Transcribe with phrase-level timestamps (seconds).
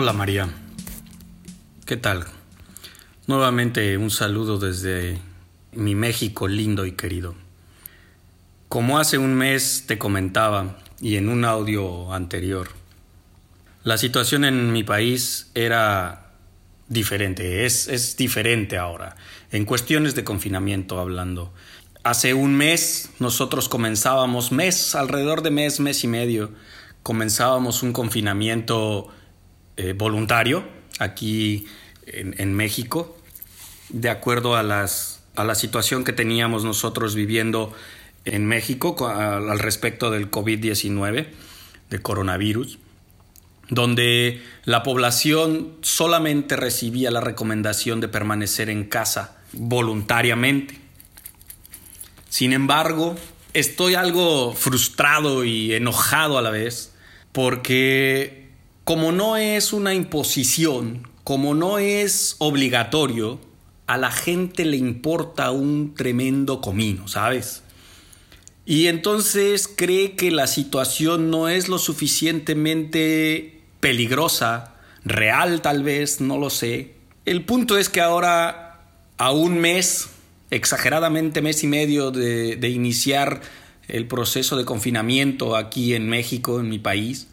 [0.00, 0.48] Hola María,
[1.84, 2.24] ¿qué tal?
[3.26, 5.18] Nuevamente un saludo desde
[5.72, 7.34] mi México lindo y querido.
[8.68, 12.68] Como hace un mes te comentaba y en un audio anterior,
[13.82, 16.30] la situación en mi país era
[16.86, 19.16] diferente, es, es diferente ahora,
[19.50, 21.52] en cuestiones de confinamiento hablando.
[22.04, 26.52] Hace un mes nosotros comenzábamos, mes, alrededor de mes, mes y medio,
[27.02, 29.12] comenzábamos un confinamiento
[29.78, 30.64] eh, voluntario
[30.98, 31.66] aquí
[32.04, 33.16] en, México,
[33.90, 37.72] de acuerdo a, las, a la situación que teníamos nosotros viviendo
[38.24, 41.28] en México al, respecto del COVID-19,
[41.90, 42.80] de coronavirus,
[43.70, 50.76] donde la población solamente recibía la recomendación de permanecer en casa voluntariamente.
[52.28, 53.14] Sin embargo,
[53.54, 56.94] estoy algo frustrado y enojado a la vez
[57.30, 58.47] porque
[58.88, 63.38] como no es una imposición, como no es obligatorio,
[63.86, 67.62] a la gente le importa un tremendo comino, ¿sabes?
[68.64, 76.38] Y entonces cree que la situación no es lo suficientemente peligrosa, real tal vez, no
[76.38, 76.94] lo sé.
[77.26, 78.86] El punto es que ahora,
[79.18, 80.08] a un mes,
[80.50, 83.42] exageradamente mes y medio de, de iniciar
[83.86, 87.28] el proceso de confinamiento aquí en México, en mi país,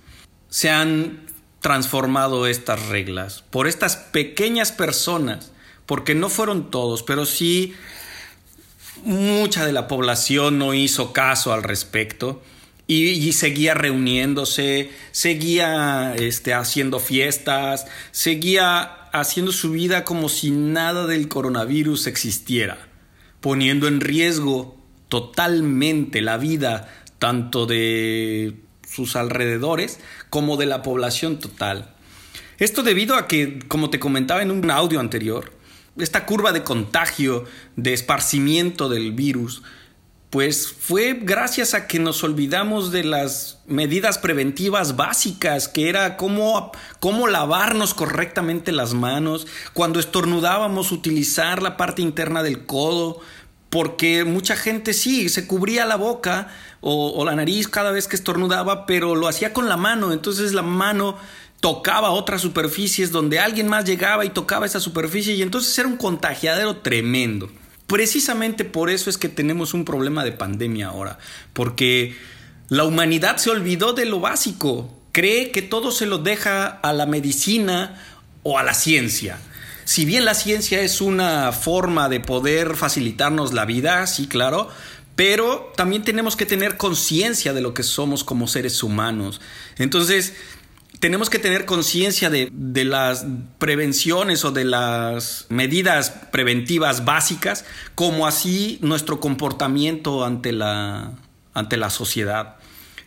[0.50, 1.34] se han
[1.66, 5.52] transformado estas reglas por estas pequeñas personas,
[5.88, 7.74] porque no fueron todos, pero sí
[9.04, 12.44] mucha de la población no hizo caso al respecto
[12.86, 21.28] y, seguía reuniéndose, seguía este, haciendo fiestas, seguía haciendo su vida como si nada del
[21.28, 22.78] coronavirus existiera,
[23.42, 24.78] poniendo en riesgo
[25.10, 28.65] totalmente la vida tanto de
[28.96, 31.94] sus alrededores como de la población total.
[32.58, 35.52] Esto debido a que, como te comentaba en un audio anterior,
[35.98, 37.46] esta curva de contagio,
[37.76, 39.62] de esparcimiento del virus,
[40.30, 46.74] pues fue gracias a que nos olvidamos de las medidas preventivas básicas, que era cómo,
[47.00, 53.22] cómo lavarnos correctamente las manos, cuando estornudábamos utilizar la parte interna del codo,
[53.76, 56.48] porque mucha gente sí, se cubría la boca
[56.80, 60.62] o, la nariz cada vez que estornudaba, pero lo hacía con la mano, entonces la
[60.62, 61.18] mano
[61.60, 65.98] tocaba otras superficies donde alguien más llegaba y tocaba esa superficie y entonces era un
[65.98, 67.50] contagiadero tremendo.
[67.86, 71.20] Precisamente por eso es que tenemos un problema de pandemia ahora,
[71.52, 72.16] porque
[72.70, 77.08] la humanidad se olvidó de lo básico, cree que todo se lo deja a la
[77.08, 78.02] medicina
[78.42, 79.38] o a la ciencia.
[79.86, 84.68] Si bien la ciencia es una forma de poder facilitarnos la vida, sí, claro,
[85.16, 89.40] pero también tenemos que tener conciencia de lo que somos como seres humanos.
[89.78, 90.34] Entonces,
[91.00, 92.52] tenemos que tener conciencia de,
[92.84, 93.26] las
[93.60, 97.64] prevenciones o de las medidas preventivas básicas,
[97.94, 101.12] como así nuestro comportamiento ante la,
[101.54, 102.56] ante la sociedad.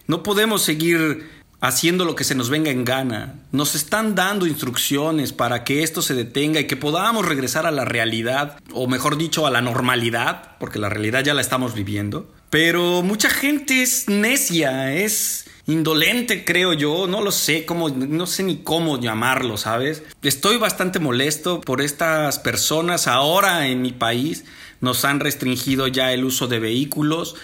[0.06, 1.28] No podemos seguir
[1.60, 3.34] haciendo lo que se nos venga en gana.
[3.52, 7.84] Nos están dando instrucciones para que esto se detenga y que podamos regresar a la
[7.84, 12.30] realidad, o mejor dicho, a la normalidad, porque la realidad ya la estamos viviendo.
[12.50, 18.42] Pero mucha gente es necia, es indolente, creo yo, no lo sé cómo, no sé
[18.42, 20.02] ni cómo llamarlo, ¿sabes?
[20.22, 24.44] Estoy bastante molesto por estas personas ahora en mi país.
[24.80, 27.34] Nos han restringido ya el uso de vehículos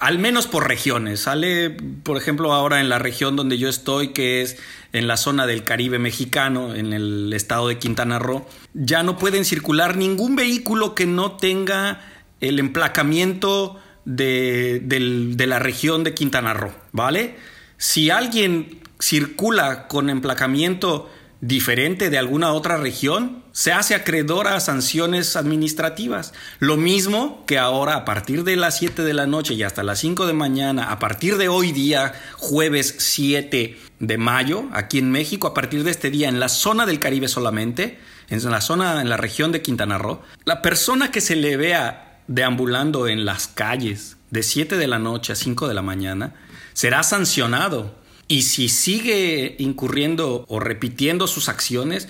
[0.00, 1.20] al menos por regiones.
[1.20, 1.70] Sale,
[2.02, 4.58] por ejemplo, ahora en la región donde yo estoy, que es
[4.92, 9.44] en la zona del Caribe mexicano, en el estado de Quintana Roo, ya no pueden
[9.44, 12.00] circular ningún vehículo que no tenga
[12.40, 17.36] el emplacamiento de, de la región de Quintana Roo, ¿vale?
[17.76, 21.10] Si alguien circula con emplacamiento
[21.40, 26.32] diferente de alguna otra región, se hace acreedora a sanciones administrativas.
[26.58, 29.98] Lo mismo que ahora a partir de las 7 de la noche y hasta las
[30.00, 35.48] 5 de mañana, a partir de hoy día, jueves 7 de mayo, aquí en México,
[35.48, 37.98] a partir de este día, en la zona del Caribe solamente,
[38.28, 42.22] en la zona, en la región de Quintana Roo, la persona que se le vea
[42.28, 46.34] deambulando en las calles de 7 de la noche a 5 de la mañana,
[46.72, 47.94] será sancionado
[48.28, 52.08] y si sigue incurriendo o repitiendo sus acciones,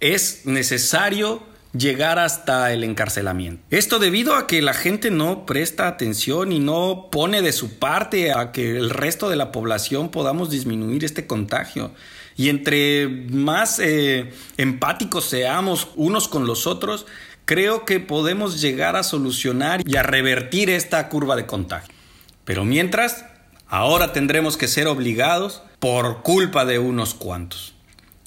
[0.00, 1.42] es necesario
[1.76, 3.62] llegar hasta el encarcelamiento.
[3.70, 8.32] Esto debido a que la gente no presta atención y no pone de su parte
[8.32, 11.92] a que el resto de la población podamos disminuir este contagio.
[12.36, 17.06] Y entre más eh, empáticos seamos unos con los otros,
[17.44, 21.94] creo que podemos llegar a solucionar y a revertir esta curva de contagio.
[22.44, 23.24] Pero mientras,
[23.68, 27.74] Ahora tendremos que ser obligados por culpa de unos cuantos.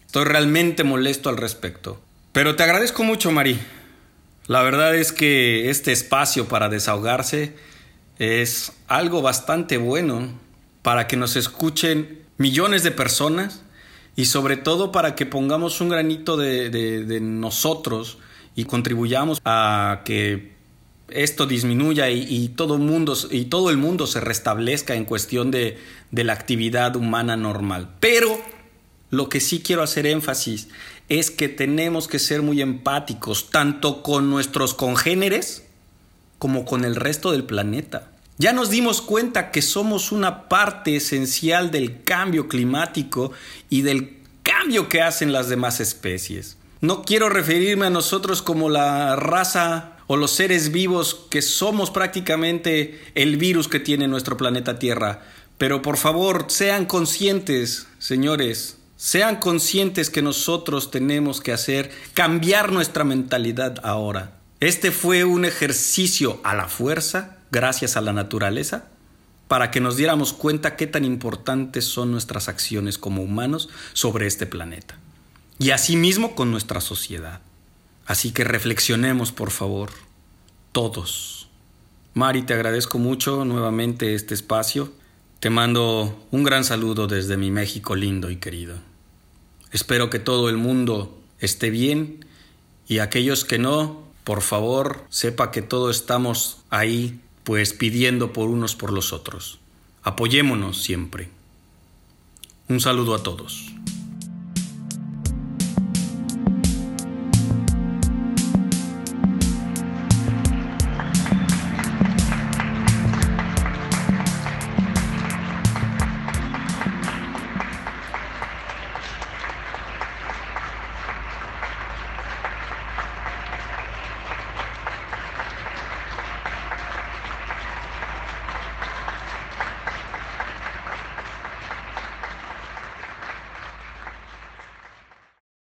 [0.06, 2.02] Estoy realmente molesto al respecto.
[2.32, 3.60] Pero te agradezco mucho, Mari.
[4.48, 7.56] La verdad es que este espacio para desahogarse
[8.18, 10.30] es algo bastante bueno
[10.82, 13.62] para que nos escuchen millones de personas
[14.16, 18.18] y sobre todo para que pongamos un granito de, nosotros
[18.56, 20.59] y contribuyamos a que
[21.12, 25.78] esto disminuya y, todo mundo, y todo el mundo se restablezca en cuestión de,
[26.12, 27.90] de la actividad humana normal.
[28.00, 28.40] Pero
[29.10, 30.68] lo que sí quiero hacer énfasis
[31.10, 35.66] es que tenemos que ser muy empáticos tanto con nuestros congéneres
[36.38, 38.12] como con el resto del planeta.
[38.38, 43.34] Ya nos dimos cuenta que somos una parte esencial del cambio climático
[43.70, 46.58] y del cambio que hacen las demás especies.
[46.80, 53.00] No quiero referirme a nosotros como la raza o los seres vivos que somos prácticamente
[53.14, 55.22] el virus que tiene nuestro planeta Tierra,
[55.60, 63.04] pero por favor sean conscientes, señores, sean conscientes que nosotros tenemos que hacer cambiar nuestra
[63.04, 64.40] mentalidad ahora.
[64.60, 68.88] Este fue un ejercicio a la fuerza gracias a la naturaleza,
[69.48, 74.48] para que nos diéramos cuenta qué tan importantes son nuestras acciones como humanos sobre este
[74.48, 74.98] planeta.
[75.60, 77.42] Y asimismo con nuestra sociedad.
[78.10, 79.92] Así que reflexionemos, por favor,
[80.72, 81.48] todos.
[82.16, 84.92] Mari, te agradezco mucho nuevamente este espacio.
[85.40, 88.78] Te mando un gran saludo desde mi México lindo y querido.
[89.72, 92.26] Espero que todo el mundo esté bien
[92.88, 98.76] y aquellos que no, por favor, sepa que todos estamos ahí pues pidiendo por unos
[98.76, 99.60] por los otros.
[100.02, 101.30] Apoyémonos siempre.
[102.70, 103.72] Un saludo a todos.